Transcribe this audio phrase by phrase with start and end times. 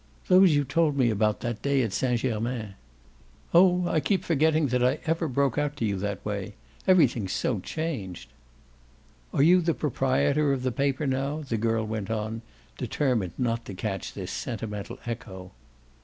[0.29, 2.73] "Those you told me about that day at Saint Germain."
[3.53, 6.55] "Oh I keep forgetting that I ever broke out to you that way.
[6.87, 8.33] Everything's so changed."
[9.31, 12.41] "Are you the proprietor of the paper now?" the girl went on,
[12.79, 15.51] determined not to catch this sentimental echo.